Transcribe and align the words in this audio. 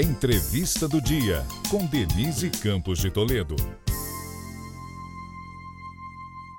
Entrevista 0.00 0.88
do 0.88 0.98
Dia, 0.98 1.44
com 1.68 1.84
Denise 1.84 2.48
Campos 2.48 3.00
de 3.00 3.10
Toledo. 3.10 3.54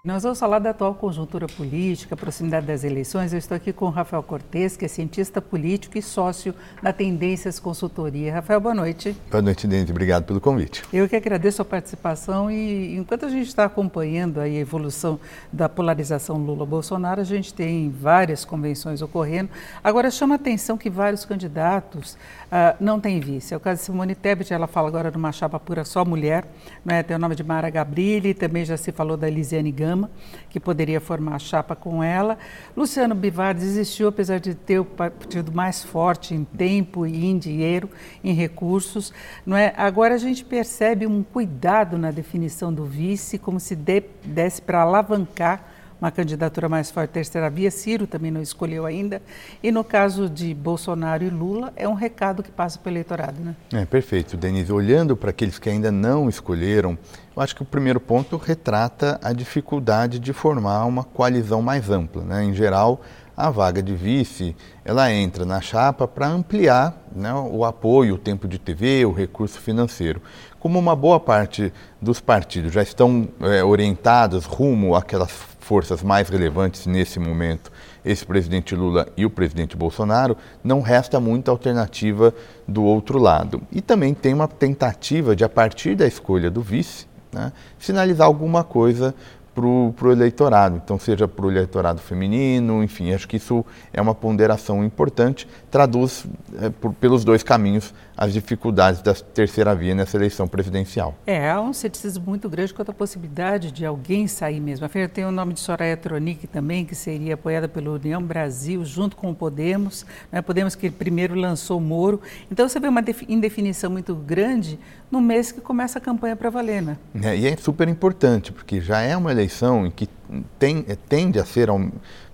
Nós 0.04 0.24
vamos 0.24 0.40
falar 0.40 0.58
da 0.58 0.72
atual 0.72 0.96
conjuntura 0.96 1.46
política, 1.46 2.18
proximidade 2.18 2.66
das 2.66 2.84
eleições. 2.84 3.34
Eu 3.34 3.38
estou 3.38 3.56
aqui 3.56 3.72
com 3.72 3.86
o 3.86 3.90
Rafael 3.92 4.24
Cortes, 4.24 4.76
que 4.76 4.84
é 4.84 4.88
cientista 4.88 5.40
político 5.40 5.96
e 5.96 6.02
sócio 6.02 6.56
da 6.82 6.92
Tendências 6.92 7.60
Consultoria. 7.60 8.34
Rafael, 8.34 8.60
boa 8.60 8.74
noite. 8.74 9.16
Boa 9.30 9.44
noite, 9.44 9.68
Denise. 9.68 9.92
Obrigado 9.92 10.24
pelo 10.24 10.42
convite. 10.42 10.82
Eu 10.92 11.08
que 11.08 11.16
agradeço 11.16 11.62
a 11.62 11.66
participação 11.66 12.50
e 12.50 12.96
enquanto 12.98 13.28
a 13.28 13.30
gente 13.30 13.48
está 13.48 13.66
acompanhando 13.66 14.40
a 14.40 14.50
evolução 14.50 15.20
da 15.54 15.70
polarização 15.70 16.36
Lula-Bolsonaro, 16.36 17.22
a 17.22 17.24
gente 17.24 17.54
tem 17.54 17.88
várias 17.92 18.44
convenções 18.44 19.04
ocorrendo. 19.04 19.52
Agora, 19.84 20.10
chama 20.10 20.34
a 20.34 20.38
atenção 20.38 20.80
que 20.80 20.90
vários 20.90 21.26
candidatos 21.26 22.14
uh, 22.48 22.76
não 22.80 23.00
têm 23.00 23.20
vice. 23.20 23.54
É 23.54 23.58
o 23.58 23.60
caso 23.60 23.78
de 23.78 23.86
Simone 23.86 24.16
Tebet, 24.16 24.52
ela 24.52 24.66
fala 24.66 24.88
agora 24.88 25.12
numa 25.12 25.32
chapa 25.32 25.60
pura 25.60 25.86
só 25.86 26.04
mulher, 26.04 26.44
não 26.84 26.96
é? 26.96 27.04
tem 27.04 27.16
o 27.16 27.20
nome 27.20 27.36
de 27.36 27.44
Mara 27.44 27.70
Gabrilli, 27.70 28.34
também 28.34 28.66
já 28.66 28.78
se 28.78 28.92
falou 28.92 29.16
da 29.16 29.28
Elisiane 29.28 29.72
Gama 29.92 30.10
que 30.50 30.60
poderia 30.60 31.00
formar 31.00 31.40
chapa 31.40 31.76
com 31.76 32.04
ela. 32.04 32.38
Luciano 32.76 33.16
Bivar 33.16 33.54
desistiu, 33.54 34.08
apesar 34.08 34.40
de 34.40 34.54
ter 34.56 34.80
o 34.80 34.86
partido 34.86 35.52
mais 35.52 35.84
forte 35.84 36.34
em 36.34 36.44
tempo 36.44 37.06
e 37.06 37.26
em 37.26 37.38
dinheiro, 37.38 37.90
em 38.24 38.34
recursos. 38.34 39.14
Não 39.46 39.56
é? 39.56 39.74
Agora 39.78 40.16
a 40.16 40.18
gente 40.18 40.44
percebe 40.44 41.06
um 41.08 41.24
cuidado 41.24 41.98
na 41.98 42.12
definição 42.12 42.74
do 42.74 42.86
vice, 42.86 43.38
como 43.38 43.60
se 43.60 43.76
desse 43.76 44.62
para 44.62 44.82
alavancar 44.82 45.81
uma 46.02 46.10
candidatura 46.10 46.68
mais 46.68 46.90
forte 46.90 47.12
terceira 47.12 47.48
via. 47.50 47.70
Ciro 47.70 48.08
também 48.08 48.32
não 48.32 48.42
escolheu 48.42 48.88
ainda. 48.88 49.22
E 49.62 49.72
no 49.72 49.84
caso 49.84 50.28
de 50.28 50.52
Bolsonaro 50.52 51.24
e 51.24 51.30
Lula, 51.30 51.72
é 51.76 51.88
um 51.88 51.94
recado 51.94 52.42
que 52.42 52.52
passa 52.52 52.80
para 52.80 52.90
o 52.90 52.92
eleitorado, 52.92 53.40
né? 53.40 53.56
É, 53.72 53.86
perfeito, 53.86 54.36
Denise. 54.36 54.74
Olhando 54.74 55.16
para 55.16 55.30
aqueles 55.30 55.60
que 55.60 55.70
ainda 55.70 55.92
não 55.92 56.28
escolheram, 56.28 56.98
eu 57.36 57.42
acho 57.42 57.56
que 57.56 57.62
o 57.62 57.66
primeiro 57.66 58.00
ponto 58.00 58.36
retrata 58.36 59.20
a 59.24 59.32
dificuldade 59.32 60.18
de 60.18 60.34
formar 60.34 60.86
uma 60.86 61.04
coalizão 61.04 61.62
mais 61.62 61.90
ampla. 61.92 62.24
Né? 62.24 62.46
Em 62.46 62.54
geral, 62.54 63.02
a 63.38 63.50
vaga 63.50 63.82
de 63.82 63.96
vice 63.96 64.56
ela 64.84 65.12
entra 65.12 65.46
na 65.46 65.62
chapa 65.62 66.08
para 66.08 66.28
ampliar 66.28 66.96
né, 67.16 67.34
o 67.34 67.64
apoio, 67.64 68.16
o 68.16 68.18
tempo 68.18 68.48
de 68.48 68.58
TV, 68.58 69.06
o 69.06 69.12
recurso 69.12 69.60
financeiro. 69.60 70.22
Como 70.60 70.78
uma 70.78 70.96
boa 70.96 71.20
parte 71.20 71.72
dos 72.02 72.20
partidos 72.20 72.74
já 72.74 72.82
estão 72.82 73.28
é, 73.42 73.64
orientados 73.64 74.46
rumo 74.46 74.96
àquelas 74.96 75.51
forças 75.72 76.04
mais 76.04 76.28
relevantes 76.28 76.86
nesse 76.86 77.18
momento, 77.18 77.72
esse 78.04 78.26
presidente 78.26 78.76
Lula 78.76 79.08
e 79.16 79.26
o 79.26 79.30
presidente 79.30 79.78
Bolsonaro, 79.78 80.36
não 80.62 80.82
resta 80.82 81.18
muita 81.18 81.50
alternativa 81.50 82.34
do 82.68 82.84
outro 82.84 83.18
lado. 83.18 83.62
E 83.72 83.80
também 83.80 84.14
tem 84.14 84.34
uma 84.34 84.50
tentativa 84.50 85.34
de, 85.34 85.46
a 85.46 85.50
partir 85.50 85.96
da 85.96 86.06
escolha 86.06 86.52
do 86.52 86.62
vice, 86.62 87.08
né, 87.32 87.54
sinalizar 87.80 88.28
alguma 88.28 88.66
coisa 88.66 89.16
para 89.54 89.66
o 89.66 90.12
eleitorado, 90.12 90.82
então 90.84 90.98
seja 90.98 91.28
para 91.28 91.46
o 91.46 91.52
eleitorado 91.52 92.00
feminino, 92.00 92.84
enfim, 92.84 93.14
acho 93.14 93.28
que 93.28 93.38
isso 93.38 93.66
é 93.92 94.02
uma 94.02 94.16
ponderação 94.16 94.84
importante, 94.84 95.48
traduz 95.70 96.26
é, 96.60 96.70
por, 96.70 96.94
pelos 96.94 97.24
dois 97.26 97.44
caminhos 97.44 97.94
as 98.22 98.34
dificuldades 98.34 99.02
da 99.02 99.16
terceira 99.16 99.74
via 99.74 99.96
nessa 99.96 100.16
eleição 100.16 100.48
presidencial. 100.48 101.16
É, 101.26 101.50
há 101.50 101.60
um 101.60 101.74
ceticismo 101.74 102.24
muito 102.28 102.48
grande 102.48 102.72
quanto 102.72 102.92
à 102.92 102.94
possibilidade 102.94 103.72
de 103.72 103.84
alguém 103.84 104.28
sair 104.28 104.60
mesmo. 104.60 104.86
Afinal, 104.86 105.10
tem 105.10 105.26
o 105.26 105.32
nome 105.32 105.54
de 105.54 105.60
Soraya 105.60 105.98
Tronic 105.98 106.46
também, 106.46 106.86
que 106.86 106.94
seria 106.94 107.34
apoiada 107.34 107.68
pela 107.68 107.90
União 107.90 108.22
Brasil, 108.22 108.86
junto 108.86 109.16
com 109.16 109.32
o 109.32 109.36
Podemos, 109.36 110.06
né? 110.32 110.40
Podemos 110.40 110.76
que 110.76 110.92
primeiro 110.92 111.34
lançou 111.34 111.80
o 111.80 111.82
Moro. 111.82 112.22
Então 112.52 112.70
você 112.70 112.80
vê 112.80 112.88
uma 112.88 113.04
indefinição 113.28 113.90
muito 113.90 114.14
grande 114.14 114.78
no 115.10 115.20
mês 115.20 115.52
que 115.52 115.60
começa 115.60 115.98
a 115.98 116.02
campanha 116.02 116.36
para 116.36 116.50
valer, 116.52 116.82
né? 116.82 116.98
É, 117.24 117.36
e 117.36 117.48
é 117.48 117.58
super 117.58 117.88
importante, 117.88 118.52
porque 118.52 118.80
já 118.80 119.02
é 119.02 119.18
uma 119.18 119.32
eleição 119.32 119.42
em 119.86 119.92
que 119.92 120.10
tem, 120.58 120.84
tende 121.08 121.40
a 121.40 121.46
ser, 121.46 121.70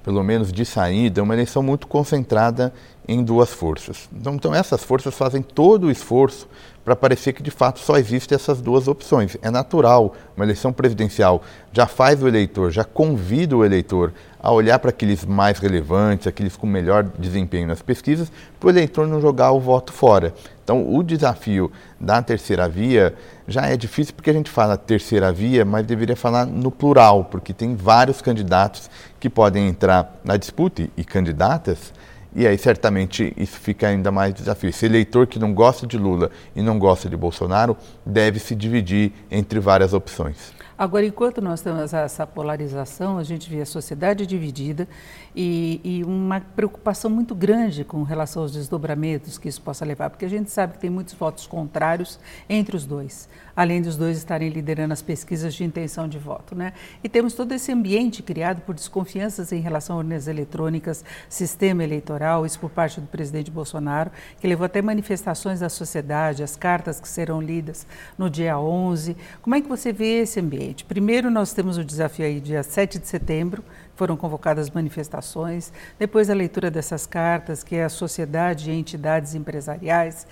pelo 0.07 0.23
menos 0.23 0.53
de 0.53 0.63
saída, 0.63 1.21
uma 1.21 1.33
eleição 1.33 1.61
muito 1.61 1.85
concentrada 1.85 2.73
em 3.05 3.21
duas 3.21 3.49
forças. 3.49 4.07
Então, 4.13 4.35
então 4.35 4.55
essas 4.55 4.81
forças 4.81 5.13
fazem 5.13 5.41
todo 5.41 5.87
o 5.87 5.91
esforço 5.91 6.47
para 6.85 6.95
parecer 6.95 7.33
que 7.33 7.43
de 7.43 7.51
fato 7.51 7.79
só 7.79 7.97
existem 7.97 8.33
essas 8.33 8.61
duas 8.61 8.87
opções. 8.87 9.35
É 9.41 9.51
natural, 9.51 10.15
uma 10.37 10.45
eleição 10.45 10.71
presidencial 10.71 11.43
já 11.73 11.85
faz 11.87 12.23
o 12.23 12.27
eleitor, 12.29 12.71
já 12.71 12.85
convida 12.85 13.57
o 13.57 13.65
eleitor 13.65 14.13
a 14.39 14.49
olhar 14.49 14.79
para 14.79 14.91
aqueles 14.91 15.25
mais 15.25 15.59
relevantes, 15.59 16.25
aqueles 16.25 16.55
com 16.55 16.65
melhor 16.65 17.03
desempenho 17.19 17.67
nas 17.67 17.81
pesquisas, 17.81 18.31
para 18.57 18.67
o 18.67 18.69
eleitor 18.69 19.05
não 19.05 19.19
jogar 19.19 19.51
o 19.51 19.59
voto 19.59 19.91
fora. 19.91 20.33
Então, 20.63 20.93
o 20.95 21.03
desafio 21.03 21.69
da 21.99 22.21
terceira 22.21 22.69
via 22.69 23.13
já 23.47 23.67
é 23.67 23.75
difícil 23.75 24.13
porque 24.13 24.29
a 24.29 24.33
gente 24.33 24.49
fala 24.49 24.77
terceira 24.77 25.33
via, 25.33 25.65
mas 25.65 25.85
deveria 25.85 26.15
falar 26.15 26.45
no 26.45 26.71
plural, 26.71 27.25
porque 27.25 27.53
tem 27.53 27.75
vários 27.75 28.21
candidatos 28.21 28.89
que 29.19 29.29
podem 29.29 29.67
entrar 29.67 30.19
na 30.23 30.37
disputa 30.37 30.87
e, 30.95 31.03
candidatas 31.03 31.93
e 32.35 32.45
aí, 32.45 32.55
certamente, 32.55 33.33
isso 33.35 33.57
fica 33.57 33.87
ainda 33.87 34.11
mais 34.11 34.31
desafio. 34.31 34.69
Esse 34.69 34.85
eleitor 34.85 35.25
que 35.25 35.39
não 35.39 35.55
gosta 35.55 35.87
de 35.87 35.97
Lula 35.97 36.29
e 36.55 36.61
não 36.61 36.77
gosta 36.77 37.09
de 37.09 37.17
Bolsonaro 37.17 37.75
deve 38.05 38.37
se 38.39 38.53
dividir 38.53 39.11
entre 39.31 39.59
várias 39.59 39.91
opções. 39.91 40.53
Agora, 40.77 41.03
enquanto 41.07 41.41
nós 41.41 41.59
temos 41.59 41.91
essa 41.91 42.27
polarização, 42.27 43.17
a 43.17 43.23
gente 43.23 43.49
vê 43.49 43.61
a 43.61 43.65
sociedade 43.65 44.27
dividida 44.27 44.87
e, 45.35 45.81
e, 45.83 46.03
uma 46.03 46.39
preocupação 46.39 47.09
muito 47.09 47.33
grande 47.33 47.83
com 47.83 48.03
relação 48.03 48.43
aos 48.43 48.51
desdobramentos 48.51 49.39
que 49.39 49.49
isso 49.49 49.59
possa 49.59 49.83
levar, 49.83 50.11
porque 50.11 50.25
a 50.25 50.29
gente 50.29 50.51
sabe 50.51 50.73
que 50.73 50.79
tem 50.79 50.89
muitos 50.91 51.15
votos 51.15 51.47
contrários 51.47 52.19
entre 52.47 52.75
os 52.75 52.85
dois, 52.85 53.27
além 53.55 53.81
dos 53.81 53.97
dois 53.97 54.19
estarem 54.19 54.49
liderando 54.49 54.93
as 54.93 55.01
pesquisas 55.01 55.55
de 55.55 55.63
intenção 55.63 56.07
de 56.07 56.19
voto. 56.19 56.53
Né? 56.53 56.73
E 57.03 57.09
temos 57.09 57.33
todo 57.33 57.53
esse 57.53 57.71
ambiente 57.71 58.21
criado 58.21 58.61
por 58.61 58.75
desconfianças 58.75 59.51
em 59.51 59.59
relação 59.59 59.95
a 59.95 59.99
urnas 59.99 60.27
eletrônicas, 60.27 61.03
sistema 61.27 61.83
eleitoral, 61.83 62.45
isso 62.45 62.59
por 62.59 62.69
parte 62.69 63.01
do 63.01 63.07
presidente 63.07 63.49
Bolsonaro, 63.49 64.11
que 64.39 64.47
levou 64.47 64.65
até 64.65 64.79
manifestações 64.79 65.59
da 65.59 65.69
sociedade, 65.69 66.43
as 66.43 66.55
cartas 66.55 66.99
que 66.99 67.07
serão 67.07 67.41
lidas 67.41 67.87
no 68.15 68.29
dia 68.29 68.59
11. 68.59 69.17
Como 69.41 69.55
é 69.55 69.61
que 69.61 69.67
você 69.67 69.91
vê 69.91 70.21
esse 70.21 70.39
ambiente? 70.39 70.66
Primeiro, 70.73 71.29
nós 71.29 71.53
temos 71.53 71.77
o 71.77 71.83
desafio 71.83 72.25
aí, 72.25 72.39
dia 72.39 72.63
7 72.63 72.99
de 72.99 73.07
setembro, 73.07 73.63
foram 73.95 74.15
convocadas 74.15 74.69
manifestações, 74.69 75.71
depois 75.97 76.29
a 76.29 76.33
leitura 76.33 76.69
dessas 76.69 77.05
cartas, 77.05 77.63
que 77.63 77.75
é 77.75 77.83
a 77.83 77.89
sociedade 77.89 78.69
e 78.69 78.73
entidades 78.73 79.35
empresariais, 79.35 80.27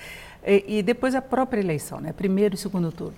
e, 0.46 0.80
e 0.80 0.84
depois 0.84 1.16
a 1.16 1.22
própria 1.22 1.60
eleição, 1.60 2.00
né? 2.00 2.14
primeiro 2.14 2.56
e 2.56 2.58
segundo 2.58 2.92
turno. 2.92 3.16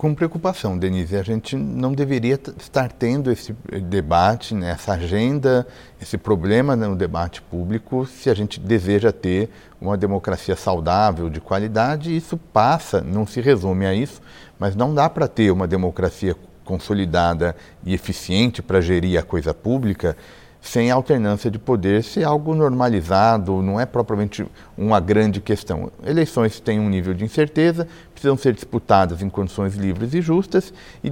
Com 0.00 0.14
preocupação, 0.14 0.78
Denise, 0.78 1.14
a 1.14 1.22
gente 1.22 1.54
não 1.54 1.92
deveria 1.92 2.40
estar 2.56 2.90
tendo 2.90 3.30
esse 3.30 3.52
debate, 3.82 4.54
né, 4.54 4.70
essa 4.70 4.94
agenda, 4.94 5.66
esse 6.00 6.16
problema 6.16 6.74
no 6.74 6.96
debate 6.96 7.42
público, 7.42 8.06
se 8.06 8.30
a 8.30 8.34
gente 8.34 8.58
deseja 8.58 9.12
ter 9.12 9.50
uma 9.78 9.98
democracia 9.98 10.56
saudável, 10.56 11.28
de 11.28 11.38
qualidade. 11.38 12.16
Isso 12.16 12.38
passa, 12.38 13.02
não 13.02 13.26
se 13.26 13.42
resume 13.42 13.84
a 13.84 13.92
isso, 13.92 14.22
mas 14.58 14.74
não 14.74 14.94
dá 14.94 15.06
para 15.10 15.28
ter 15.28 15.50
uma 15.50 15.68
democracia 15.68 16.34
consolidada 16.70 17.56
e 17.84 17.92
eficiente 17.92 18.62
para 18.62 18.80
gerir 18.80 19.18
a 19.18 19.24
coisa 19.24 19.52
pública 19.52 20.16
sem 20.62 20.90
alternância 20.90 21.50
de 21.50 21.58
poder 21.58 22.04
ser 22.04 22.22
algo 22.22 22.54
normalizado, 22.54 23.62
não 23.62 23.80
é 23.80 23.86
propriamente 23.86 24.46
uma 24.76 25.00
grande 25.00 25.40
questão. 25.40 25.90
Eleições 26.04 26.60
têm 26.60 26.78
um 26.78 26.88
nível 26.88 27.14
de 27.14 27.24
incerteza, 27.24 27.88
precisam 28.12 28.36
ser 28.36 28.52
disputadas 28.52 29.22
em 29.22 29.30
condições 29.30 29.74
livres 29.74 30.12
e 30.12 30.20
justas, 30.20 30.72
e 31.02 31.10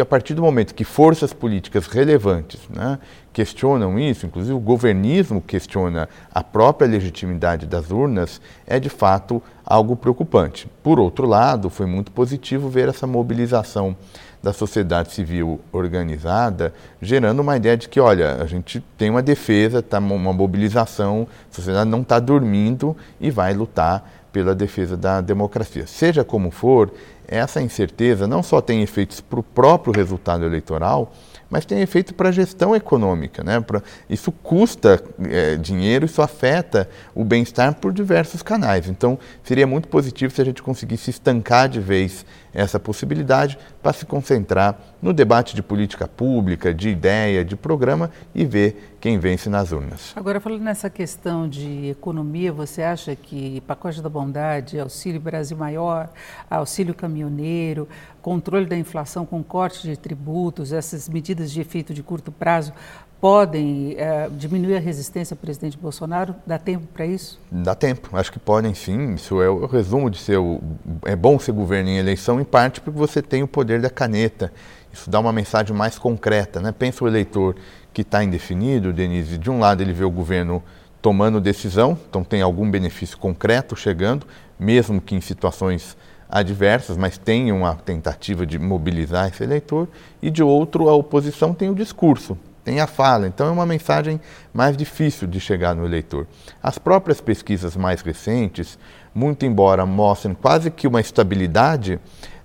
a 0.00 0.04
partir 0.04 0.34
do 0.34 0.42
momento 0.42 0.74
que 0.74 0.84
forças 0.84 1.32
políticas 1.32 1.86
relevantes 1.86 2.60
né, 2.68 2.98
questionam 3.32 3.98
isso, 3.98 4.26
inclusive 4.26 4.52
o 4.52 4.60
governismo 4.60 5.40
questiona 5.40 6.08
a 6.34 6.42
própria 6.42 6.88
legitimidade 6.88 7.66
das 7.66 7.90
urnas, 7.90 8.40
é 8.66 8.80
de 8.80 8.88
fato 8.88 9.40
algo 9.64 9.94
preocupante. 9.94 10.68
Por 10.82 10.98
outro 10.98 11.26
lado, 11.26 11.70
foi 11.70 11.86
muito 11.86 12.10
positivo 12.10 12.68
ver 12.68 12.88
essa 12.88 13.06
mobilização 13.06 13.96
da 14.42 14.52
sociedade 14.52 15.12
civil 15.12 15.60
organizada, 15.70 16.74
gerando 17.00 17.40
uma 17.40 17.56
ideia 17.56 17.76
de 17.76 17.88
que, 17.88 18.00
olha, 18.00 18.42
a 18.42 18.46
gente 18.46 18.82
tem 18.98 19.08
uma 19.08 19.22
defesa, 19.22 19.80
tá 19.80 19.98
uma 19.98 20.32
mobilização, 20.32 21.28
a 21.50 21.54
sociedade 21.54 21.88
não 21.88 22.02
está 22.02 22.18
dormindo 22.18 22.96
e 23.20 23.30
vai 23.30 23.54
lutar 23.54 24.10
pela 24.32 24.54
defesa 24.54 24.96
da 24.96 25.20
democracia. 25.20 25.86
Seja 25.86 26.24
como 26.24 26.50
for, 26.50 26.92
essa 27.32 27.60
incerteza 27.60 28.26
não 28.26 28.42
só 28.42 28.60
tem 28.60 28.82
efeitos 28.82 29.20
para 29.20 29.40
o 29.40 29.42
próprio 29.42 29.94
resultado 29.94 30.44
eleitoral, 30.44 31.12
mas 31.52 31.66
tem 31.66 31.82
efeito 31.82 32.14
para 32.14 32.30
a 32.30 32.32
gestão 32.32 32.74
econômica. 32.74 33.44
Né? 33.44 33.60
Pra, 33.60 33.82
isso 34.08 34.32
custa 34.32 35.02
é, 35.28 35.56
dinheiro, 35.56 36.06
isso 36.06 36.22
afeta 36.22 36.88
o 37.14 37.24
bem-estar 37.24 37.74
por 37.74 37.92
diversos 37.92 38.42
canais. 38.42 38.88
Então, 38.88 39.18
seria 39.44 39.66
muito 39.66 39.86
positivo 39.88 40.32
se 40.32 40.40
a 40.40 40.44
gente 40.44 40.62
conseguisse 40.62 41.10
estancar 41.10 41.68
de 41.68 41.78
vez 41.78 42.24
essa 42.54 42.78
possibilidade 42.78 43.58
para 43.82 43.92
se 43.92 44.04
concentrar 44.04 44.78
no 45.00 45.12
debate 45.12 45.54
de 45.54 45.62
política 45.62 46.06
pública, 46.06 46.72
de 46.72 46.90
ideia, 46.90 47.44
de 47.44 47.56
programa 47.56 48.10
e 48.34 48.44
ver 48.44 48.96
quem 49.00 49.18
vence 49.18 49.48
nas 49.48 49.72
urnas. 49.72 50.12
Agora, 50.14 50.38
falando 50.38 50.62
nessa 50.62 50.88
questão 50.88 51.48
de 51.48 51.88
economia, 51.90 52.52
você 52.52 52.82
acha 52.82 53.16
que 53.16 53.60
pacote 53.62 54.00
da 54.00 54.08
Bondade, 54.08 54.78
Auxílio 54.78 55.20
Brasil 55.20 55.56
Maior, 55.56 56.08
Auxílio 56.48 56.94
Caminhoneiro, 57.22 57.88
controle 58.20 58.66
da 58.66 58.76
inflação 58.76 59.24
com 59.24 59.42
corte 59.42 59.82
de 59.86 59.96
tributos, 59.96 60.72
essas 60.72 61.08
medidas 61.08 61.50
de 61.50 61.60
efeito 61.60 61.94
de 61.94 62.02
curto 62.02 62.32
prazo 62.32 62.72
podem 63.20 63.94
é, 63.96 64.28
diminuir 64.32 64.76
a 64.76 64.80
resistência 64.80 65.34
ao 65.34 65.38
presidente 65.38 65.78
Bolsonaro? 65.78 66.34
Dá 66.44 66.58
tempo 66.58 66.88
para 66.92 67.06
isso? 67.06 67.38
Dá 67.52 67.72
tempo, 67.72 68.16
acho 68.16 68.32
que 68.32 68.38
podem 68.40 68.74
sim. 68.74 69.14
Isso 69.14 69.40
é 69.40 69.48
o 69.48 69.66
resumo 69.66 70.10
de 70.10 70.18
ser. 70.18 70.38
O, 70.38 70.60
é 71.04 71.14
bom 71.14 71.38
ser 71.38 71.52
governo 71.52 71.88
em 71.88 71.98
eleição, 71.98 72.40
em 72.40 72.44
parte 72.44 72.80
porque 72.80 72.98
você 72.98 73.22
tem 73.22 73.42
o 73.44 73.48
poder 73.48 73.80
da 73.80 73.88
caneta. 73.88 74.52
Isso 74.92 75.08
dá 75.08 75.20
uma 75.20 75.32
mensagem 75.32 75.74
mais 75.74 75.96
concreta. 75.98 76.60
Né? 76.60 76.72
Pensa 76.72 77.04
o 77.04 77.08
eleitor 77.08 77.54
que 77.92 78.02
está 78.02 78.24
indefinido, 78.24 78.92
Denise. 78.92 79.38
De 79.38 79.48
um 79.48 79.60
lado, 79.60 79.82
ele 79.82 79.92
vê 79.92 80.04
o 80.04 80.10
governo 80.10 80.60
tomando 81.00 81.40
decisão, 81.40 81.98
então 82.08 82.22
tem 82.22 82.42
algum 82.42 82.68
benefício 82.70 83.18
concreto 83.18 83.74
chegando, 83.74 84.26
mesmo 84.58 85.00
que 85.00 85.16
em 85.16 85.20
situações 85.20 85.96
adversas, 86.32 86.96
mas 86.96 87.18
tem 87.18 87.52
uma 87.52 87.76
tentativa 87.76 88.46
de 88.46 88.58
mobilizar 88.58 89.28
esse 89.28 89.44
eleitor. 89.44 89.86
E 90.20 90.30
de 90.30 90.42
outro, 90.42 90.88
a 90.88 90.94
oposição 90.94 91.52
tem 91.52 91.68
o 91.68 91.74
discurso 91.74 92.36
tem 92.64 92.80
a 92.80 92.86
fala. 92.86 93.26
Então 93.26 93.48
é 93.48 93.50
uma 93.50 93.66
mensagem 93.66 94.20
mais 94.52 94.76
difícil 94.76 95.26
de 95.26 95.40
chegar 95.40 95.74
no 95.74 95.84
eleitor. 95.84 96.26
As 96.62 96.78
próprias 96.78 97.20
pesquisas 97.20 97.76
mais 97.76 98.02
recentes, 98.02 98.78
muito 99.14 99.44
embora 99.44 99.84
mostrem 99.84 100.34
quase 100.34 100.70
que 100.70 100.86
uma 100.86 101.00
estabilidade 101.00 101.98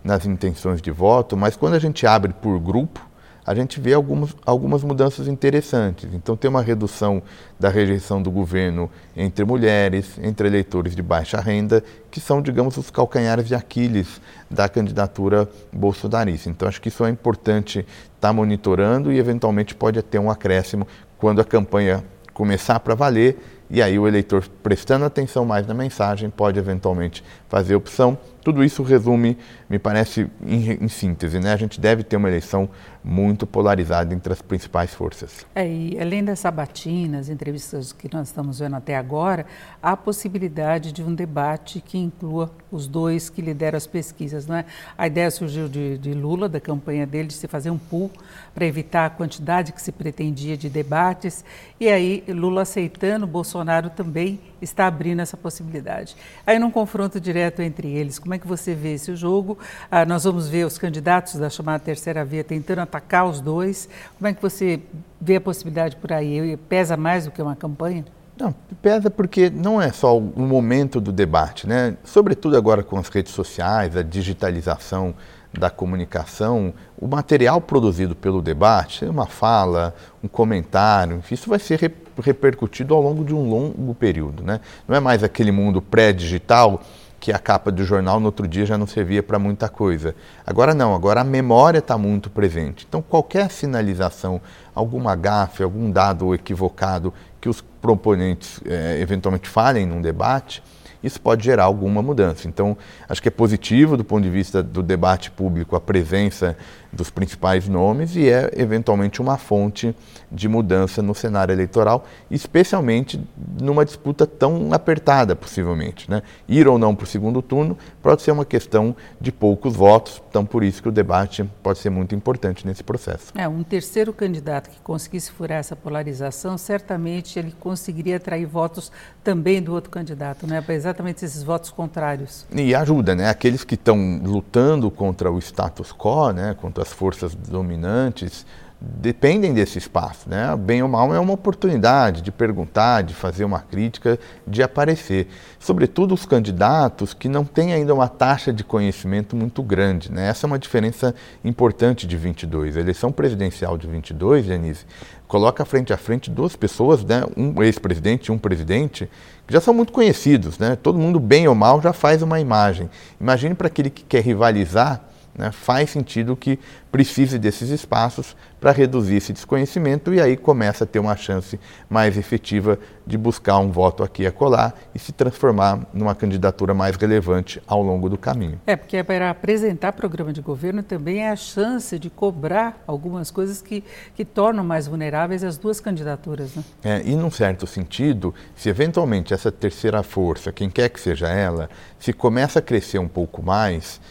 nas 0.04 0.25
intenções 0.25 0.81
de 0.81 0.92
voto, 0.92 1.36
mas 1.36 1.56
quando 1.56 1.74
a 1.74 1.80
gente 1.80 2.07
abre 2.07 2.33
por 2.33 2.60
grupo, 2.60 3.06
a 3.48 3.56
gente 3.56 3.80
vê 3.80 3.94
algumas, 3.94 4.36
algumas 4.46 4.84
mudanças 4.84 5.26
interessantes. 5.26 6.10
Então, 6.14 6.36
tem 6.36 6.50
uma 6.50 6.62
redução 6.62 7.24
da 7.58 7.70
rejeição 7.70 8.22
do 8.22 8.30
governo 8.30 8.92
entre 9.16 9.46
mulheres, 9.46 10.20
entre 10.22 10.50
eleitores 10.50 10.94
de 10.94 11.02
baixa 11.02 11.40
renda, 11.40 11.82
que 12.12 12.20
são, 12.20 12.42
digamos, 12.42 12.76
os 12.76 12.92
calcanhares 12.92 13.48
de 13.48 13.56
Aquiles 13.56 14.20
da 14.52 14.68
candidatura 14.68 15.50
bolsonarista. 15.72 16.50
Então, 16.50 16.68
acho 16.68 16.82
que 16.82 16.90
isso 16.90 17.06
é 17.06 17.10
importante 17.10 17.80
estar 17.80 17.88
tá 18.20 18.34
monitorando 18.34 19.14
e, 19.14 19.18
eventualmente, 19.18 19.74
pode 19.74 20.02
ter 20.02 20.20
um 20.20 20.30
acréscimo 20.30 20.86
quando 21.18 21.40
a 21.40 21.46
campanha 21.46 22.04
começar 22.34 22.82
para 22.82 22.96
valer 22.96 23.56
e 23.69 23.81
aí 23.81 24.00
o 24.00 24.08
eleitor 24.08 24.48
prestando 24.64 25.06
atenção 25.06 25.46
mais 25.46 25.68
na 25.68 25.74
mensagem 25.74 26.30
pode 26.30 26.58
eventualmente 26.58 27.24
fazer 27.50 27.75
opção. 27.75 28.18
Tudo 28.44 28.64
isso 28.64 28.81
resume, 28.81 29.38
me 29.69 29.78
parece, 29.78 30.25
em, 30.42 30.72
em, 30.81 30.88
síntese, 30.88 31.38
né? 31.38 31.52
A 31.52 31.58
gente 31.58 31.81
deve 31.81 32.02
ter 32.02 32.16
uma 32.16 32.30
eleição 32.30 32.69
muito 33.04 33.46
polarizada 33.46 34.14
entre 34.14 34.31
as 34.31 34.42
principais 34.42 34.94
forças. 34.94 35.46
É, 35.54 35.68
e 35.68 36.00
além 36.00 36.24
das 36.24 36.40
sabatinas, 36.40 37.28
entrevistas 37.28 37.92
que 37.92 38.10
nós 38.14 38.28
estamos 38.28 38.60
vendo 38.60 38.78
até 38.78 38.96
agora, 38.96 39.46
há 39.84 39.92
a 39.92 39.98
possibilidade 39.98 40.94
de 40.94 41.04
um 41.04 41.14
debate 41.14 41.81
que 41.81 41.98
inclua 41.98 42.50
os 42.72 42.88
dois 42.88 43.30
que 43.30 43.42
lideram 43.42 43.75
as 43.75 43.86
pesquisas, 43.86 44.48
não 44.48 44.56
é? 44.56 44.66
A 44.98 45.08
ideia 45.08 45.30
surgiu 45.30 45.68
de, 45.68 45.98
de 45.98 46.14
Lula, 46.14 46.48
da 46.48 46.62
campanha 46.62 47.06
dele, 47.06 47.28
de 47.28 47.34
se 47.34 47.50
fazer 47.50 47.69
um 47.69 47.78
pool 47.78 48.10
para 48.56 48.66
evitar 48.66 49.08
a 49.08 49.10
quantidade 49.10 49.74
que 49.74 49.81
se 49.81 49.92
pretendia 49.92 50.56
de 50.56 50.69
debates, 50.69 51.44
e 51.81 51.90
aí 51.90 52.24
Lula 52.30 52.62
aceitando, 52.62 53.28
Bolsonaro 53.28 53.56
também 53.95 54.39
está 54.62 54.88
abrindo 54.88 55.21
essa 55.21 55.38
possibilidade. 55.38 56.15
Aí, 56.45 56.59
num 56.59 56.71
confronto 56.71 57.19
direto 57.19 57.62
entre 57.62 57.89
eles, 57.89 58.19
como 58.19 58.33
é 58.33 58.38
que 58.38 58.48
você 58.48 58.74
vê 58.74 58.94
esse 58.94 59.15
jogo? 59.15 59.57
Ah, 59.89 60.06
nós 60.06 60.24
vamos 60.24 60.48
ver 60.48 60.65
os 60.65 60.77
candidatos 60.77 61.36
da 61.36 61.50
chamada 61.50 61.80
terceira 61.80 62.24
via 62.25 62.44
tentando 62.44 62.80
atacar 62.80 63.25
os 63.25 63.42
dois. 63.42 63.88
Como 64.18 64.27
é 64.27 64.33
que 64.33 64.42
você 64.42 64.81
vê 65.19 65.38
a 65.38 65.42
possibilidade 65.42 65.95
por 65.95 66.12
aí? 66.12 66.57
Pesa 66.69 66.98
mais 66.98 67.25
do 67.25 67.31
que 67.31 67.42
uma 67.42 67.56
campanha? 67.56 68.06
Não, 68.39 68.54
pesa 68.81 69.09
porque 69.09 69.50
não 69.50 69.81
é 69.81 69.92
só 69.92 70.15
o 70.15 70.21
momento 70.21 71.01
do 71.01 71.12
debate, 71.12 71.68
né? 71.68 71.98
Sobretudo 72.04 72.56
agora 72.56 72.83
com 72.83 72.98
as 72.98 73.07
redes 73.09 73.33
sociais, 73.33 73.98
a 73.98 74.04
digitalização 74.04 75.15
da 75.51 75.71
comunicação, 75.71 76.71
o 77.00 77.07
material 77.07 77.59
produzido 77.59 78.15
pelo 78.15 78.42
debate, 78.42 79.06
uma 79.06 79.25
fala, 79.25 79.95
um 80.24 80.27
comentário, 80.27 81.24
isso 81.31 81.50
vai 81.50 81.57
ser 81.57 81.80
repercutido 82.22 82.94
ao 82.94 83.02
longo 83.02 83.24
de 83.24 83.34
um 83.34 83.50
longo 83.50 83.94
período. 83.96 84.44
Né? 84.44 84.60
Não 84.88 84.96
é 84.96 85.00
mais 85.00 85.24
aquele 85.24 85.52
mundo 85.52 85.81
pré-digital 85.81 86.81
que 87.19 87.31
a 87.31 87.40
capa 87.40 87.72
do 87.72 87.84
jornal 87.84 88.19
no 88.19 88.28
outro 88.28 88.48
dia 88.48 88.66
já 88.66 88.78
não 88.78 88.86
servia 88.86 89.24
para 89.24 89.40
muita 89.40 89.68
coisa. 89.68 90.16
Agora 90.46 90.74
não, 90.74 90.94
agora 90.94 91.22
a 91.22 91.24
memória 91.24 91.80
está 91.80 91.98
muito 91.98 92.30
presente. 92.30 92.86
Então 92.88 93.02
qualquer 93.02 93.50
sinalização, 93.50 94.40
alguma 94.74 95.16
gafe, 95.16 95.64
algum 95.64 95.90
dado 95.90 96.34
equivocado 96.34 97.14
que 97.42 97.50
os 97.50 97.62
proponentes 97.81 98.60
é, 98.66 99.00
eventualmente 99.00 99.50
falem 99.50 99.86
num 99.86 100.02
debate, 100.02 100.62
isso 101.04 101.22
pode 101.22 101.46
gerar 101.46 101.66
alguma 101.66 102.02
mudança. 102.02 102.48
Então, 102.48 102.75
acho 103.08 103.22
que 103.22 103.28
é 103.28 103.31
positivo 103.31 103.96
do 103.96 104.04
ponto 104.04 104.24
de 104.24 104.30
vista 104.30 104.64
do 104.64 104.81
debate 104.81 105.30
público 105.30 105.75
a 105.75 105.81
presença 105.81 106.58
dos 106.92 107.10
principais 107.10 107.68
nomes 107.68 108.16
e 108.16 108.30
é 108.30 108.51
eventualmente 108.56 109.22
uma 109.22 109.38
fonte 109.38 109.95
de 110.31 110.48
mudança 110.48 111.01
no 111.01 111.16
cenário 111.16 111.54
eleitoral, 111.54 112.06
especialmente 112.30 113.19
numa 113.62 113.86
disputa 113.86 114.25
tão 114.25 114.74
apertada, 114.74 115.36
possivelmente. 115.36 116.10
Né? 116.10 116.22
Ir 116.48 116.68
ou 116.68 116.78
não 116.78 116.95
para 116.95 117.06
o 117.06 117.07
segundo 117.07 117.42
turno 117.42 117.78
pode 118.01 118.22
ser 118.22 118.31
uma 118.31 118.45
questão 118.45 118.95
de 119.19 119.31
poucos 119.31 119.75
votos, 119.75 120.22
então 120.30 120.45
por 120.45 120.63
isso 120.63 120.81
que 120.81 120.89
o 120.89 120.92
debate 120.92 121.44
pode 121.63 121.80
ser 121.80 121.89
muito 121.89 122.16
importante 122.16 122.66
nesse 122.66 122.84
processo. 122.84 123.31
É, 123.36 123.48
um 123.48 123.63
terceiro 123.63 124.13
candidato 124.13 124.69
que 124.69 124.80
conseguisse 124.81 125.31
furar 125.31 125.60
essa 125.60 125.75
polarização, 125.75 126.57
certamente 126.57 127.40
ele 127.40 127.54
conseguiria 127.60 128.18
atrair 128.18 128.45
votos 128.45 128.92
também 129.24 129.62
do 129.62 129.74
outro 129.74 129.90
candidato, 129.90 130.48
né? 130.48 130.63
exatamente 130.69 131.24
esses 131.24 131.44
votos 131.44 131.69
contrários. 131.69 132.45
E 132.54 132.74
ajuda, 132.74 133.16
né? 133.16 133.30
Aqueles 133.30 133.63
que 133.63 133.75
estão 133.75 134.22
lutando 134.24 134.90
contra 134.90 135.31
o 135.31 135.40
status 135.40 135.92
quo, 135.92 136.31
né? 136.31 136.56
contra 136.60 136.77
as 136.80 136.92
forças 136.92 137.36
dominantes, 137.36 138.46
dependem 138.80 139.54
desse 139.54 139.78
espaço, 139.78 140.30
né? 140.30 140.56
Bem 140.56 140.84
ou 140.84 140.90
mal 140.90 141.14
é 141.14 141.20
uma 141.20 141.34
oportunidade 141.34 142.22
de 142.22 142.32
perguntar, 142.32 143.02
de 143.02 143.14
fazer 143.14 143.44
uma 143.44 143.60
crítica, 143.60 144.20
de 144.46 144.62
aparecer. 144.62 145.28
Sobretudo 145.60 146.14
os 146.14 146.26
candidatos 146.26 147.14
que 147.14 147.28
não 147.28 147.44
têm 147.44 147.74
ainda 147.74 147.94
uma 147.94 148.08
taxa 148.08 148.54
de 148.54 148.64
conhecimento 148.64 149.36
muito 149.36 149.64
grande, 149.64 150.12
né? 150.12 150.28
Essa 150.30 150.46
é 150.46 150.48
uma 150.48 150.60
diferença 150.60 151.16
importante 151.44 152.06
de 152.06 152.16
22. 152.16 152.78
A 152.78 152.80
eleição 152.80 153.12
presidencial 153.12 153.78
de 153.78 153.88
22, 153.88 154.46
Denise, 154.46 154.86
coloca 155.28 155.66
frente 155.66 155.92
a 155.92 155.98
frente 155.98 156.30
duas 156.30 156.56
pessoas, 156.56 157.04
né? 157.04 157.24
Um 157.36 157.64
ex-presidente 157.64 158.28
e 158.28 158.32
um 158.32 158.38
presidente, 158.38 159.10
que 159.48 159.54
já 159.54 159.60
são 159.60 159.74
muito 159.74 159.92
conhecidos, 159.92 160.60
né? 160.60 160.76
Todo 160.76 161.00
mundo, 161.00 161.20
bem 161.20 161.48
ou 161.48 161.56
mal, 161.56 161.82
já 161.82 161.94
faz 161.94 162.22
uma 162.22 162.40
imagem. 162.40 162.90
Imagine 163.20 163.56
para 163.56 163.68
aquele 163.68 163.90
que 163.90 164.04
quer 164.04 164.22
rivalizar 164.22 165.02
né, 165.38 165.52
faz 165.52 165.92
sentido 165.92 166.36
que 166.36 166.60
precise 166.92 167.38
desses 167.38 167.70
espaços 167.70 168.36
para 168.60 168.72
reduzir 168.72 169.18
esse 169.18 169.32
desconhecimento 169.32 170.14
e 170.14 170.20
aí 170.20 170.36
começa 170.36 170.84
a 170.84 170.88
ter 170.88 170.98
uma 170.98 171.16
chance 171.16 171.60
mais 171.88 172.18
efetiva 172.18 172.80
de 173.06 173.18
buscar 173.18 173.60
um 173.60 173.72
voto 173.72 174.04
aqui 174.04 174.24
e 174.24 174.28
acolá 174.28 174.74
e 174.96 175.00
se 175.00 175.12
transformar 175.12 175.88
numa 175.94 176.16
candidatura 176.16 176.74
mais 176.74 176.96
relevante 176.96 177.62
ao 177.68 177.84
longo 177.84 178.10
do 178.10 178.18
caminho. 178.18 178.60
É, 178.66 178.76
porque 178.76 178.98
é 178.98 179.04
para 179.04 179.30
apresentar 179.30 179.94
programa 179.94 180.34
de 180.34 180.42
governo 180.42 180.82
também 180.82 181.20
é 181.20 181.30
a 181.30 181.36
chance 181.36 182.00
de 182.00 182.10
cobrar 182.10 182.82
algumas 182.88 183.30
coisas 183.30 183.62
que, 183.62 183.84
que 184.16 184.26
tornam 184.26 184.64
mais 184.64 184.88
vulneráveis 184.88 185.44
as 185.44 185.58
duas 185.58 185.80
candidaturas. 185.80 186.56
Né? 186.56 186.64
É, 186.84 187.02
e 187.06 187.16
num 187.16 187.30
certo 187.30 187.68
sentido, 187.68 188.34
se 188.56 188.70
eventualmente 188.70 189.34
essa 189.34 189.52
terceira 189.52 190.02
força, 190.02 190.52
quem 190.52 190.70
quer 190.70 190.90
que 190.90 191.00
seja 191.00 191.28
ela, 191.28 191.70
se 192.00 192.12
começa 192.12 192.60
a 192.60 192.62
crescer 192.62 192.98
um 192.98 193.08
pouco 193.08 193.44
mais, 193.44 194.02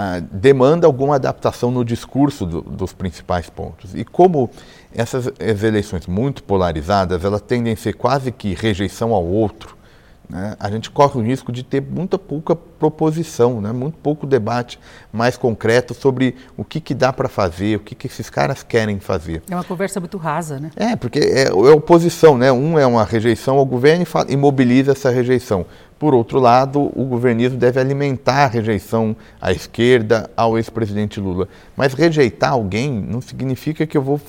ah, 0.00 0.20
demanda 0.20 0.86
alguma 0.86 1.16
adaptação 1.16 1.72
no 1.72 1.84
discurso 1.84 2.46
do, 2.46 2.62
dos 2.62 2.92
principais 2.92 3.50
pontos. 3.50 3.96
E 3.96 4.04
como 4.04 4.48
essas 4.94 5.32
eleições 5.40 6.06
muito 6.06 6.44
polarizadas, 6.44 7.24
elas 7.24 7.40
tendem 7.40 7.72
a 7.72 7.76
ser 7.76 7.94
quase 7.94 8.30
que 8.30 8.54
rejeição 8.54 9.12
ao 9.12 9.24
outro, 9.24 9.76
né? 10.28 10.54
a 10.60 10.70
gente 10.70 10.90
corre 10.90 11.18
o 11.18 11.22
risco 11.22 11.50
de 11.50 11.62
ter 11.62 11.80
muita 11.80 12.18
pouca 12.18 12.54
proposição, 12.54 13.60
né? 13.60 13.72
muito 13.72 13.96
pouco 13.98 14.26
debate 14.26 14.78
mais 15.12 15.36
concreto 15.36 15.94
sobre 15.94 16.36
o 16.56 16.64
que, 16.64 16.80
que 16.80 16.94
dá 16.94 17.12
para 17.12 17.28
fazer, 17.28 17.76
o 17.76 17.80
que, 17.80 17.94
que 17.94 18.06
esses 18.06 18.28
caras 18.28 18.62
querem 18.62 19.00
fazer. 19.00 19.42
É 19.48 19.54
uma 19.54 19.64
conversa 19.64 19.98
muito 20.00 20.18
rasa, 20.18 20.58
né? 20.58 20.70
É, 20.76 20.96
porque 20.96 21.18
é, 21.18 21.48
é 21.48 21.52
oposição, 21.52 22.36
né? 22.36 22.52
Um 22.52 22.78
é 22.78 22.86
uma 22.86 23.04
rejeição 23.04 23.56
ao 23.56 23.64
governo 23.64 24.04
e, 24.28 24.36
mobiliza 24.36 24.92
essa 24.92 25.10
rejeição. 25.10 25.64
Por 25.98 26.14
outro 26.14 26.38
lado, 26.38 26.92
o 26.94 27.04
governismo 27.04 27.58
deve 27.58 27.80
alimentar 27.80 28.44
a 28.44 28.46
rejeição 28.46 29.16
à 29.40 29.50
esquerda, 29.50 30.30
ao 30.36 30.56
ex-presidente 30.56 31.18
Lula. 31.18 31.48
Mas 31.76 31.92
rejeitar 31.92 32.52
alguém 32.52 32.92
não 32.92 33.20
significa 33.20 33.84
que 33.84 33.96
eu 33.96 34.02
vou 34.02 34.20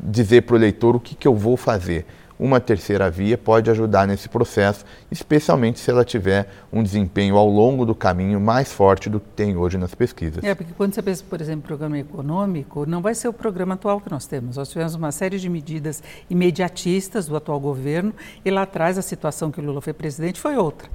dizer 0.00 0.42
para 0.42 0.54
o 0.54 0.58
eleitor 0.58 0.96
o 0.96 1.00
que, 1.00 1.14
que 1.14 1.28
eu 1.28 1.34
vou 1.34 1.56
fazer 1.56 2.06
uma 2.42 2.58
terceira 2.58 3.08
via 3.08 3.38
pode 3.38 3.70
ajudar 3.70 4.04
nesse 4.04 4.28
processo, 4.28 4.84
especialmente 5.12 5.78
se 5.78 5.88
ela 5.88 6.04
tiver 6.04 6.48
um 6.72 6.82
desempenho 6.82 7.36
ao 7.36 7.48
longo 7.48 7.86
do 7.86 7.94
caminho 7.94 8.40
mais 8.40 8.72
forte 8.72 9.08
do 9.08 9.20
que 9.20 9.28
tem 9.36 9.56
hoje 9.56 9.78
nas 9.78 9.94
pesquisas. 9.94 10.42
É, 10.42 10.52
porque 10.52 10.72
quando 10.76 10.92
você 10.92 11.00
pensa, 11.00 11.22
por 11.30 11.40
exemplo, 11.40 11.60
em 11.60 11.66
programa 11.66 11.98
econômico, 11.98 12.84
não 12.84 13.00
vai 13.00 13.14
ser 13.14 13.28
o 13.28 13.32
programa 13.32 13.74
atual 13.74 14.00
que 14.00 14.10
nós 14.10 14.26
temos. 14.26 14.56
Nós 14.56 14.68
tivemos 14.68 14.96
uma 14.96 15.12
série 15.12 15.38
de 15.38 15.48
medidas 15.48 16.02
imediatistas 16.28 17.26
do 17.26 17.36
atual 17.36 17.60
governo 17.60 18.12
e 18.44 18.50
lá 18.50 18.62
atrás 18.62 18.98
a 18.98 19.02
situação 19.02 19.52
que 19.52 19.60
o 19.60 19.64
Lula 19.64 19.80
foi 19.80 19.92
presidente 19.92 20.40
foi 20.40 20.56
outra. 20.56 20.88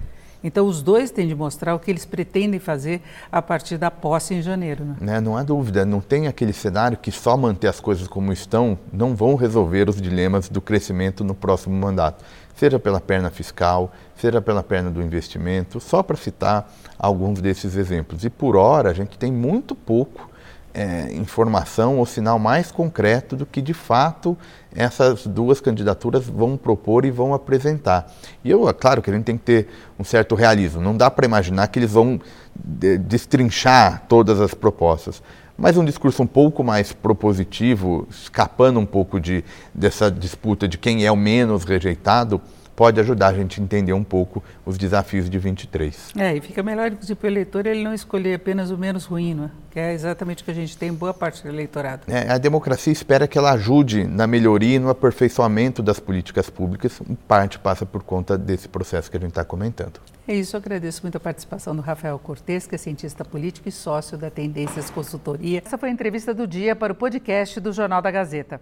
Então, 0.43 0.67
os 0.67 0.81
dois 0.81 1.11
têm 1.11 1.27
de 1.27 1.35
mostrar 1.35 1.75
o 1.75 1.79
que 1.79 1.89
eles 1.89 2.05
pretendem 2.05 2.59
fazer 2.59 3.01
a 3.31 3.41
partir 3.41 3.77
da 3.77 3.89
posse 3.89 4.33
em 4.33 4.41
janeiro. 4.41 4.85
Né? 4.85 4.95
Né, 4.99 5.19
não 5.19 5.35
há 5.35 5.43
dúvida, 5.43 5.85
não 5.85 5.99
tem 5.99 6.27
aquele 6.27 6.53
cenário 6.53 6.97
que 6.97 7.11
só 7.11 7.35
manter 7.35 7.67
as 7.67 7.79
coisas 7.79 8.07
como 8.07 8.31
estão 8.31 8.77
não 8.91 9.15
vão 9.15 9.35
resolver 9.35 9.89
os 9.89 10.01
dilemas 10.01 10.49
do 10.49 10.61
crescimento 10.61 11.23
no 11.23 11.33
próximo 11.33 11.75
mandato, 11.75 12.23
seja 12.55 12.79
pela 12.79 12.99
perna 12.99 13.29
fiscal, 13.29 13.91
seja 14.15 14.41
pela 14.41 14.63
perna 14.63 14.89
do 14.89 15.01
investimento, 15.01 15.79
só 15.79 16.03
para 16.03 16.15
citar 16.15 16.71
alguns 16.97 17.41
desses 17.41 17.75
exemplos. 17.75 18.23
E 18.23 18.29
por 18.29 18.55
hora, 18.55 18.89
a 18.89 18.93
gente 18.93 19.17
tem 19.17 19.31
muito 19.31 19.75
pouco 19.75 20.29
é, 20.77 21.11
informação 21.13 21.97
ou 21.97 22.05
sinal 22.05 22.37
mais 22.37 22.71
concreto 22.71 23.35
do 23.35 23.47
que 23.47 23.63
de 23.63 23.73
fato 23.73 24.37
essas 24.75 25.25
duas 25.25 25.59
candidaturas 25.59 26.27
vão 26.27 26.55
propor 26.55 27.03
e 27.03 27.09
vão 27.09 27.33
apresentar. 27.33 28.13
E 28.43 28.51
eu, 28.51 28.69
é 28.69 28.73
claro 28.73 29.01
que 29.01 29.09
a 29.09 29.13
gente 29.13 29.25
tem 29.25 29.37
que 29.37 29.43
ter 29.43 29.67
um 29.97 30.03
certo 30.03 30.35
realismo, 30.35 30.79
não 30.79 30.95
dá 30.95 31.09
para 31.09 31.25
imaginar 31.25 31.67
que 31.69 31.79
eles 31.79 31.93
vão 31.93 32.21
destrinchar 32.55 34.03
todas 34.07 34.39
as 34.39 34.53
propostas. 34.53 35.23
Mas 35.57 35.75
um 35.75 35.83
discurso 35.83 36.21
um 36.21 36.27
pouco 36.27 36.63
mais 36.63 36.93
propositivo, 36.93 38.07
escapando 38.11 38.79
um 38.79 38.85
pouco 38.85 39.19
de, 39.19 39.43
dessa 39.73 40.11
disputa 40.11 40.67
de 40.67 40.77
quem 40.77 41.03
é 41.03 41.11
o 41.11 41.15
menos 41.15 41.63
rejeitado, 41.63 42.39
pode 42.77 42.99
ajudar 42.99 43.29
a 43.29 43.33
gente 43.33 43.59
a 43.59 43.63
entender 43.63 43.91
um 43.91 44.03
pouco 44.03 44.43
os 44.63 44.77
desafios 44.77 45.27
de 45.27 45.39
23. 45.39 46.11
É, 46.15 46.35
e 46.35 46.39
fica 46.39 46.61
melhor, 46.61 46.91
inclusive, 46.91 47.15
para 47.15 47.25
o 47.25 47.31
eleitor 47.31 47.65
ele 47.65 47.83
não 47.83 47.91
escolher 47.91 48.35
apenas 48.35 48.69
o 48.69 48.77
menos 48.77 49.03
ruim, 49.05 49.33
não 49.33 49.45
é? 49.45 49.49
que 49.71 49.79
é 49.79 49.93
exatamente 49.93 50.43
o 50.43 50.45
que 50.45 50.51
a 50.51 50.53
gente 50.53 50.77
tem 50.77 50.89
em 50.89 50.93
boa 50.93 51.11
parte 51.11 51.41
do 51.41 51.49
eleitorado. 51.49 52.03
É, 52.07 52.31
a 52.31 52.37
democracia 52.37 52.93
espera 52.93 53.27
que 53.27 53.35
ela 53.35 53.51
ajude 53.53 54.05
na 54.05 54.27
melhoria 54.27 54.75
e 54.75 54.79
no 54.79 54.89
aperfeiçoamento 54.89 55.81
das 55.81 55.99
políticas 55.99 56.51
públicas, 56.51 57.01
em 57.09 57.15
parte 57.15 57.57
passa 57.57 57.83
por 57.83 58.03
conta 58.03 58.37
desse 58.37 58.69
processo 58.69 59.09
que 59.09 59.17
a 59.17 59.19
gente 59.19 59.29
está 59.29 59.43
comentando. 59.43 59.99
É 60.27 60.35
isso, 60.35 60.55
eu 60.55 60.59
agradeço 60.59 61.01
muito 61.01 61.17
a 61.17 61.19
participação 61.19 61.75
do 61.75 61.81
Rafael 61.81 62.19
Cortes, 62.19 62.67
que 62.67 62.75
é 62.75 62.77
cientista 62.77 63.25
político 63.25 63.67
e 63.67 63.71
sócio 63.71 64.17
da 64.19 64.29
Tendências 64.29 64.91
Consultoria. 64.91 65.63
Essa 65.65 65.79
foi 65.79 65.89
a 65.89 65.91
entrevista 65.91 66.31
do 66.31 66.45
dia 66.45 66.75
para 66.75 66.93
o 66.93 66.95
podcast 66.95 67.59
do 67.59 67.73
Jornal 67.73 68.03
da 68.03 68.11
Gazeta. 68.11 68.61